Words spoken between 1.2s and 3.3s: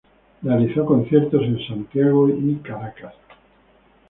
en Santiago y Caracas.